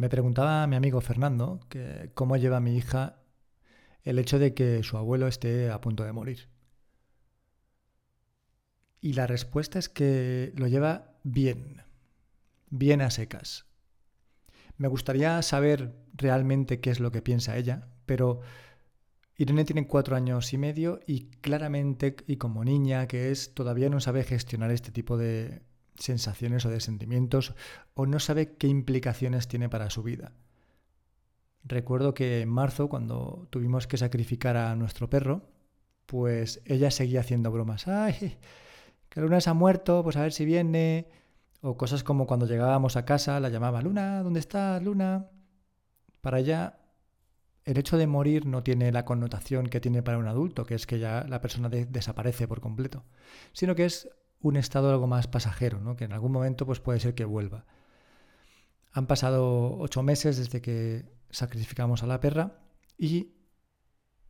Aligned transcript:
Me 0.00 0.08
preguntaba 0.08 0.66
mi 0.66 0.76
amigo 0.76 1.02
Fernando 1.02 1.60
que 1.68 2.10
cómo 2.14 2.38
lleva 2.38 2.56
a 2.56 2.60
mi 2.60 2.74
hija 2.74 3.20
el 4.02 4.18
hecho 4.18 4.38
de 4.38 4.54
que 4.54 4.82
su 4.82 4.96
abuelo 4.96 5.26
esté 5.26 5.70
a 5.70 5.82
punto 5.82 6.04
de 6.04 6.12
morir. 6.12 6.48
Y 9.02 9.12
la 9.12 9.26
respuesta 9.26 9.78
es 9.78 9.90
que 9.90 10.54
lo 10.56 10.68
lleva 10.68 11.18
bien, 11.22 11.82
bien 12.70 13.02
a 13.02 13.10
secas. 13.10 13.66
Me 14.78 14.88
gustaría 14.88 15.42
saber 15.42 15.94
realmente 16.14 16.80
qué 16.80 16.88
es 16.88 16.98
lo 16.98 17.12
que 17.12 17.20
piensa 17.20 17.58
ella, 17.58 17.90
pero 18.06 18.40
Irene 19.36 19.66
tiene 19.66 19.86
cuatro 19.86 20.16
años 20.16 20.54
y 20.54 20.56
medio 20.56 21.00
y 21.06 21.26
claramente, 21.42 22.16
y 22.26 22.36
como 22.36 22.64
niña 22.64 23.06
que 23.06 23.30
es, 23.30 23.52
todavía 23.52 23.90
no 23.90 24.00
sabe 24.00 24.24
gestionar 24.24 24.70
este 24.70 24.92
tipo 24.92 25.18
de 25.18 25.60
sensaciones 26.00 26.64
o 26.66 26.70
de 26.70 26.80
sentimientos 26.80 27.54
o 27.94 28.06
no 28.06 28.18
sabe 28.18 28.56
qué 28.56 28.66
implicaciones 28.66 29.46
tiene 29.48 29.68
para 29.68 29.90
su 29.90 30.02
vida. 30.02 30.32
Recuerdo 31.62 32.14
que 32.14 32.40
en 32.40 32.48
marzo, 32.48 32.88
cuando 32.88 33.46
tuvimos 33.50 33.86
que 33.86 33.98
sacrificar 33.98 34.56
a 34.56 34.74
nuestro 34.76 35.10
perro, 35.10 35.50
pues 36.06 36.62
ella 36.64 36.90
seguía 36.90 37.20
haciendo 37.20 37.52
bromas. 37.52 37.86
¡Ay! 37.86 38.38
Que 39.08 39.20
Luna 39.20 39.40
se 39.40 39.50
ha 39.50 39.54
muerto, 39.54 40.02
pues 40.02 40.16
a 40.16 40.22
ver 40.22 40.32
si 40.32 40.44
viene. 40.44 41.08
O 41.62 41.76
cosas 41.76 42.02
como 42.02 42.26
cuando 42.26 42.46
llegábamos 42.46 42.96
a 42.96 43.04
casa, 43.04 43.38
la 43.38 43.50
llamaba 43.50 43.82
Luna, 43.82 44.22
¿dónde 44.22 44.40
estás, 44.40 44.82
Luna? 44.82 45.28
Para 46.22 46.38
ella, 46.38 46.78
el 47.64 47.76
hecho 47.76 47.98
de 47.98 48.06
morir 48.06 48.46
no 48.46 48.62
tiene 48.62 48.90
la 48.92 49.04
connotación 49.04 49.66
que 49.66 49.80
tiene 49.80 50.02
para 50.02 50.16
un 50.16 50.26
adulto, 50.26 50.64
que 50.64 50.74
es 50.74 50.86
que 50.86 50.98
ya 50.98 51.26
la 51.28 51.42
persona 51.42 51.68
desaparece 51.68 52.48
por 52.48 52.62
completo, 52.62 53.04
sino 53.52 53.74
que 53.74 53.84
es 53.84 54.08
un 54.40 54.56
estado 54.56 54.90
algo 54.90 55.06
más 55.06 55.26
pasajero, 55.26 55.80
¿no? 55.80 55.96
que 55.96 56.04
en 56.04 56.12
algún 56.12 56.32
momento 56.32 56.66
pues 56.66 56.80
puede 56.80 57.00
ser 57.00 57.14
que 57.14 57.24
vuelva. 57.24 57.64
Han 58.92 59.06
pasado 59.06 59.76
ocho 59.78 60.02
meses 60.02 60.36
desde 60.36 60.60
que 60.60 61.04
sacrificamos 61.30 62.02
a 62.02 62.06
la 62.06 62.20
perra 62.20 62.58
y 62.98 63.34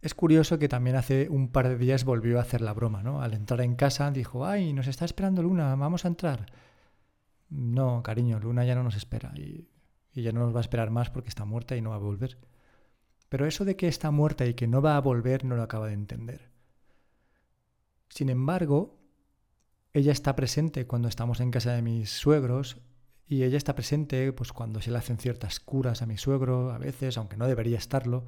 es 0.00 0.14
curioso 0.14 0.58
que 0.58 0.68
también 0.68 0.96
hace 0.96 1.28
un 1.30 1.48
par 1.48 1.68
de 1.68 1.78
días 1.78 2.04
volvió 2.04 2.38
a 2.38 2.42
hacer 2.42 2.60
la 2.60 2.74
broma, 2.74 3.02
¿no? 3.02 3.22
Al 3.22 3.32
entrar 3.32 3.62
en 3.62 3.74
casa 3.74 4.10
dijo, 4.10 4.46
ay, 4.46 4.72
nos 4.72 4.86
está 4.86 5.04
esperando 5.06 5.42
Luna, 5.42 5.74
vamos 5.76 6.04
a 6.04 6.08
entrar. 6.08 6.46
No, 7.48 8.02
cariño, 8.02 8.38
Luna 8.38 8.64
ya 8.64 8.74
no 8.74 8.82
nos 8.82 8.96
espera 8.96 9.32
y, 9.34 9.68
y 10.12 10.22
ya 10.22 10.32
no 10.32 10.40
nos 10.40 10.54
va 10.54 10.58
a 10.58 10.60
esperar 10.60 10.90
más 10.90 11.10
porque 11.10 11.30
está 11.30 11.44
muerta 11.44 11.76
y 11.76 11.80
no 11.80 11.90
va 11.90 11.96
a 11.96 12.00
volver. 12.00 12.38
Pero 13.28 13.46
eso 13.46 13.64
de 13.64 13.76
que 13.76 13.88
está 13.88 14.10
muerta 14.10 14.46
y 14.46 14.54
que 14.54 14.66
no 14.66 14.82
va 14.82 14.96
a 14.96 15.00
volver 15.00 15.44
no 15.44 15.56
lo 15.56 15.62
acaba 15.62 15.88
de 15.88 15.94
entender. 15.94 16.50
Sin 18.08 18.28
embargo, 18.28 19.03
ella 19.94 20.10
está 20.10 20.34
presente 20.34 20.86
cuando 20.86 21.08
estamos 21.08 21.40
en 21.40 21.52
casa 21.52 21.72
de 21.72 21.80
mis 21.80 22.10
suegros 22.10 22.78
y 23.28 23.44
ella 23.44 23.56
está 23.56 23.76
presente 23.76 24.32
pues 24.32 24.52
cuando 24.52 24.82
se 24.82 24.90
le 24.90 24.98
hacen 24.98 25.18
ciertas 25.18 25.60
curas 25.60 26.02
a 26.02 26.06
mi 26.06 26.18
suegro 26.18 26.72
a 26.72 26.78
veces, 26.78 27.16
aunque 27.16 27.36
no 27.36 27.46
debería 27.46 27.78
estarlo. 27.78 28.26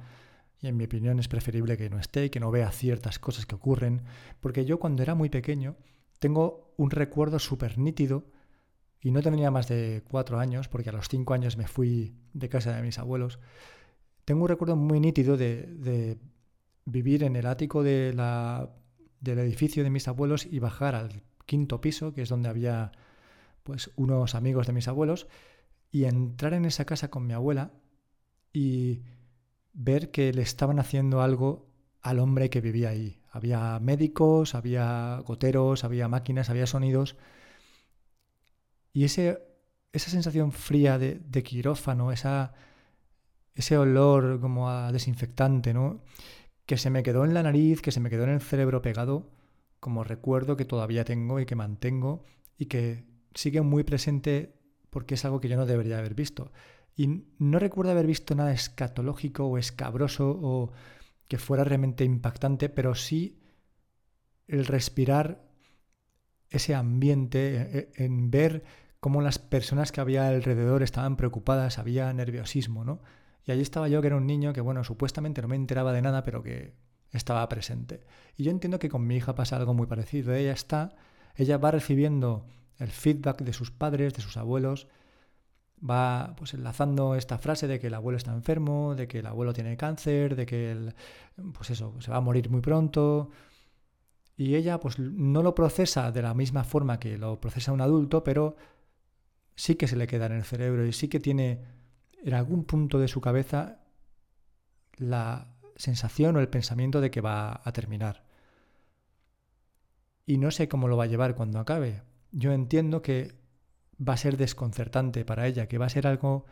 Y 0.61 0.67
en 0.67 0.77
mi 0.77 0.85
opinión 0.85 1.19
es 1.19 1.27
preferible 1.27 1.77
que 1.77 1.89
no 1.89 1.99
esté 1.99 2.25
y 2.25 2.29
que 2.29 2.39
no 2.39 2.49
vea 2.51 2.71
ciertas 2.71 3.19
cosas 3.19 3.45
que 3.45 3.53
ocurren, 3.53 4.01
porque 4.39 4.65
yo 4.65 4.79
cuando 4.79 5.03
era 5.03 5.13
muy 5.13 5.29
pequeño 5.29 5.75
tengo 6.19 6.73
un 6.77 6.89
recuerdo 6.89 7.37
súper 7.37 7.77
nítido 7.77 8.31
y 9.01 9.11
no 9.11 9.21
tenía 9.21 9.51
más 9.51 9.67
de 9.67 10.03
cuatro 10.09 10.39
años, 10.39 10.69
porque 10.69 10.89
a 10.89 10.93
los 10.93 11.09
cinco 11.09 11.33
años 11.33 11.57
me 11.57 11.67
fui 11.67 12.15
de 12.33 12.49
casa 12.49 12.75
de 12.75 12.81
mis 12.81 12.97
abuelos. 12.97 13.39
Tengo 14.25 14.43
un 14.43 14.47
recuerdo 14.47 14.77
muy 14.77 14.99
nítido 15.01 15.35
de, 15.35 15.67
de 15.67 16.17
vivir 16.85 17.23
en 17.23 17.35
el 17.35 17.45
ático 17.45 17.83
de 17.83 18.13
la, 18.13 18.73
del 19.19 19.39
edificio 19.39 19.83
de 19.83 19.89
mis 19.89 20.07
abuelos 20.07 20.47
y 20.49 20.59
bajar 20.59 20.95
al 20.95 21.23
quinto 21.47 21.81
piso, 21.81 22.13
que 22.13 22.21
es 22.21 22.29
donde 22.29 22.49
había 22.49 22.91
pues 23.63 23.89
unos 23.95 24.35
amigos 24.35 24.67
de 24.67 24.73
mis 24.73 24.87
abuelos, 24.87 25.27
y 25.91 26.05
entrar 26.05 26.53
en 26.53 26.65
esa 26.65 26.85
casa 26.85 27.09
con 27.09 27.25
mi 27.25 27.33
abuela 27.33 27.71
y 28.53 29.01
ver 29.73 30.11
que 30.11 30.31
le 30.33 30.43
estaban 30.43 30.79
haciendo 30.79 31.21
algo 31.21 31.67
al 32.01 32.19
hombre 32.19 32.49
que 32.49 32.61
vivía 32.61 32.89
ahí. 32.89 33.19
Había 33.31 33.79
médicos, 33.79 34.55
había 34.55 35.21
goteros, 35.25 35.83
había 35.83 36.07
máquinas, 36.07 36.49
había 36.49 36.67
sonidos. 36.67 37.17
Y 38.93 39.03
ese, 39.03 39.39
esa 39.93 40.09
sensación 40.09 40.51
fría 40.51 40.97
de, 40.97 41.43
quirófano, 41.43 42.11
esa, 42.11 42.53
ese 43.53 43.77
olor 43.77 44.39
como 44.39 44.69
a 44.69 44.91
desinfectante, 44.91 45.73
¿no? 45.73 46.01
Que 46.65 46.77
se 46.77 46.89
me 46.89 47.03
quedó 47.03 47.25
en 47.25 47.33
la 47.33 47.43
nariz, 47.43 47.81
que 47.81 47.91
se 47.91 47.99
me 47.99 48.09
quedó 48.09 48.23
en 48.23 48.31
el 48.31 48.41
cerebro 48.41 48.81
pegado, 48.81 49.29
como 49.87 50.03
recuerdo 50.03 50.57
que 50.57 50.65
todavía 50.65 51.05
tengo 51.05 51.39
y 51.39 51.45
que 51.45 51.55
mantengo 51.55 52.25
y 52.57 52.65
que 52.65 53.05
sigue 53.33 53.61
muy 53.61 53.85
presente 53.85 54.59
porque 54.89 55.13
es 55.13 55.23
algo 55.23 55.39
que 55.39 55.47
yo 55.47 55.55
no 55.55 55.65
debería 55.65 55.97
haber 55.97 56.13
visto. 56.13 56.51
Y 56.93 57.23
no 57.39 57.57
recuerdo 57.57 57.93
haber 57.93 58.05
visto 58.05 58.35
nada 58.35 58.51
escatológico 58.51 59.45
o 59.45 59.57
escabroso 59.57 60.37
o 60.43 60.73
que 61.29 61.37
fuera 61.37 61.63
realmente 61.63 62.03
impactante, 62.03 62.67
pero 62.67 62.95
sí 62.95 63.39
el 64.45 64.65
respirar 64.65 65.47
ese 66.49 66.75
ambiente, 66.75 67.55
e, 67.55 67.91
e, 67.95 68.03
en 68.03 68.29
ver 68.29 68.65
cómo 68.99 69.21
las 69.21 69.39
personas 69.39 69.93
que 69.93 70.01
había 70.01 70.27
alrededor 70.27 70.83
estaban 70.83 71.15
preocupadas, 71.15 71.79
había 71.79 72.11
nerviosismo, 72.11 72.83
¿no? 72.83 72.99
Y 73.45 73.53
allí 73.53 73.61
estaba 73.61 73.87
yo 73.87 74.01
que 74.01 74.07
era 74.07 74.17
un 74.17 74.27
niño 74.27 74.51
que, 74.51 74.59
bueno, 74.59 74.83
supuestamente 74.83 75.41
no 75.41 75.47
me 75.47 75.55
enteraba 75.55 75.93
de 75.93 76.01
nada, 76.01 76.23
pero 76.25 76.43
que 76.43 76.75
estaba 77.17 77.47
presente. 77.49 78.03
Y 78.35 78.43
yo 78.43 78.51
entiendo 78.51 78.79
que 78.79 78.89
con 78.89 79.05
mi 79.05 79.17
hija 79.17 79.35
pasa 79.35 79.57
algo 79.57 79.73
muy 79.73 79.87
parecido. 79.87 80.33
Ella 80.33 80.53
está, 80.53 80.95
ella 81.35 81.57
va 81.57 81.71
recibiendo 81.71 82.45
el 82.77 82.89
feedback 82.89 83.41
de 83.41 83.53
sus 83.53 83.71
padres, 83.71 84.13
de 84.13 84.21
sus 84.21 84.37
abuelos, 84.37 84.87
va 85.77 86.33
pues 86.37 86.53
enlazando 86.53 87.15
esta 87.15 87.37
frase 87.37 87.67
de 87.67 87.79
que 87.79 87.87
el 87.87 87.93
abuelo 87.93 88.17
está 88.17 88.33
enfermo, 88.33 88.95
de 88.95 89.07
que 89.07 89.19
el 89.19 89.25
abuelo 89.25 89.53
tiene 89.53 89.77
cáncer, 89.77 90.35
de 90.35 90.45
que 90.45 90.93
pues 91.53 91.69
eso, 91.69 91.95
se 91.99 92.11
va 92.11 92.17
a 92.17 92.21
morir 92.21 92.49
muy 92.49 92.61
pronto. 92.61 93.29
Y 94.35 94.55
ella 94.55 94.79
pues 94.79 94.99
no 94.99 95.41
lo 95.41 95.55
procesa 95.55 96.11
de 96.11 96.21
la 96.21 96.33
misma 96.33 96.63
forma 96.63 96.99
que 96.99 97.17
lo 97.17 97.39
procesa 97.39 97.71
un 97.71 97.81
adulto, 97.81 98.23
pero 98.23 98.55
sí 99.55 99.75
que 99.75 99.87
se 99.87 99.95
le 99.95 100.07
queda 100.07 100.27
en 100.27 100.33
el 100.33 100.43
cerebro 100.43 100.85
y 100.85 100.93
sí 100.93 101.07
que 101.07 101.19
tiene 101.19 101.61
en 102.23 102.33
algún 102.33 102.63
punto 102.63 102.99
de 102.99 103.07
su 103.07 103.21
cabeza 103.21 103.79
la 104.97 105.56
sensación 105.77 106.35
o 106.35 106.39
el 106.39 106.49
pensamiento 106.49 106.99
de 107.01 107.11
que 107.11 107.21
va 107.21 107.61
a 107.63 107.71
terminar. 107.71 108.23
Y 110.25 110.37
no 110.37 110.51
sé 110.51 110.67
cómo 110.67 110.87
lo 110.89 110.97
va 110.97 111.05
a 111.05 111.07
llevar 111.07 111.35
cuando 111.35 111.59
acabe. 111.59 112.03
Yo 112.31 112.51
entiendo 112.51 113.01
que 113.01 113.35
va 114.05 114.13
a 114.13 114.17
ser 114.17 114.37
desconcertante 114.37 115.23
para 115.23 115.47
ella, 115.47 115.67
que 115.67 115.77
va 115.77 115.85
a 115.85 115.89
ser 115.89 116.05
algo 116.05 116.45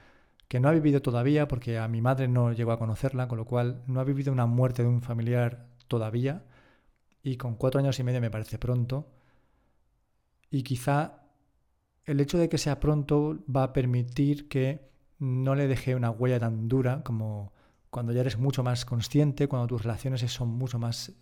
que 0.47 0.59
no 0.59 0.69
ha 0.69 0.72
vivido 0.72 1.02
todavía 1.02 1.47
porque 1.47 1.78
a 1.78 1.88
mi 1.88 2.02
madre 2.02 2.28
no 2.28 2.53
llegó 2.53 2.72
a 2.72 2.80
conocerla, 2.80 3.28
con 3.28 3.38
lo 3.38 3.46
cual 3.46 3.84
no 3.88 4.00
ha 4.00 4.03
vivido 4.03 4.31
una 4.31 4.46
muerte 4.46 4.84
de 4.84 4.90
un 4.90 5.02
familiar 5.02 5.68
todavía 5.88 6.46
y 7.24 7.38
con 7.38 7.56
cuatro 7.56 7.80
años 7.80 8.00
y 8.00 8.03
medio 8.03 8.22
me 8.22 8.31
parece 8.31 8.59
pronto. 8.59 9.07
Y 10.50 10.63
quizá 10.63 11.24
el 12.06 12.19
hecho 12.19 12.38
de 12.38 12.50
que 12.50 12.57
sea 12.57 12.80
pronto 12.80 13.44
va 13.53 13.63
a 13.63 13.74
permitir 13.74 14.47
que 14.47 14.88
no 15.18 15.56
le 15.56 15.68
deje 15.68 15.96
una 15.96 16.12
huella 16.12 16.40
tan 16.40 16.68
dura 16.68 17.03
como 17.03 17.54
cuando 17.95 18.11
ya 18.11 18.19
eres 18.19 18.38
mucho 18.38 18.61
más 18.61 18.83
consciente, 18.83 19.47
cuando 19.47 19.67
tus 19.67 19.83
relaciones 19.83 20.19
son 20.29 20.50
mucho 20.50 20.78
más, 20.78 21.13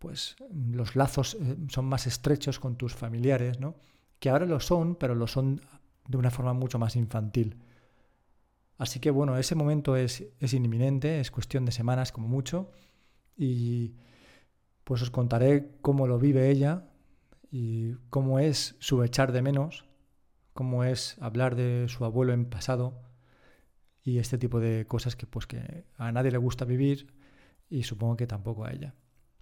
pues 0.00 0.34
los 0.52 0.96
lazos 0.96 1.34
eh, 1.40 1.56
son 1.68 1.84
más 1.84 2.08
estrechos 2.08 2.58
con 2.58 2.74
tus 2.74 2.96
familiares, 2.96 3.60
¿no? 3.60 3.76
Que 4.18 4.28
ahora 4.28 4.44
lo 4.44 4.58
son, 4.58 4.96
pero 4.96 5.14
lo 5.14 5.28
son 5.28 5.60
de 6.08 6.16
una 6.16 6.32
forma 6.32 6.52
mucho 6.52 6.80
más 6.80 6.96
infantil. 6.96 7.62
Así 8.76 8.98
que 8.98 9.12
bueno, 9.12 9.38
ese 9.38 9.54
momento 9.54 9.94
es, 9.94 10.24
es 10.40 10.52
inminente, 10.52 11.20
es 11.20 11.30
cuestión 11.30 11.64
de 11.64 11.70
semanas 11.70 12.10
como 12.10 12.26
mucho, 12.26 12.72
y 13.36 13.94
pues 14.82 15.00
os 15.02 15.12
contaré 15.12 15.76
cómo 15.80 16.08
lo 16.08 16.18
vive 16.18 16.50
ella 16.50 16.88
y 17.52 17.92
cómo 18.10 18.40
es 18.40 18.74
su 18.80 19.04
echar 19.04 19.30
de 19.30 19.42
menos, 19.42 19.84
cómo 20.54 20.82
es 20.82 21.16
hablar 21.20 21.54
de 21.54 21.86
su 21.88 22.04
abuelo 22.04 22.32
en 22.32 22.46
pasado, 22.46 23.00
y 24.02 24.18
este 24.18 24.38
tipo 24.38 24.60
de 24.60 24.86
cosas 24.86 25.16
que 25.16 25.26
pues 25.26 25.46
que 25.46 25.84
a 25.96 26.12
nadie 26.12 26.30
le 26.30 26.38
gusta 26.38 26.64
vivir 26.64 27.12
y 27.68 27.82
supongo 27.82 28.16
que 28.16 28.26
tampoco 28.26 28.64
a 28.64 28.72
ella. 28.72 28.94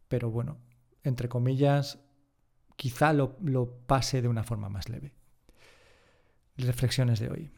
Pero 0.08 0.30
bueno, 0.30 0.58
entre 1.02 1.28
comillas, 1.28 1.98
quizá 2.76 3.12
lo, 3.12 3.36
lo 3.42 3.70
pase 3.86 4.22
de 4.22 4.28
una 4.28 4.44
forma 4.44 4.68
más 4.68 4.88
leve. 4.88 5.14
Reflexiones 6.56 7.20
de 7.20 7.30
hoy. 7.30 7.50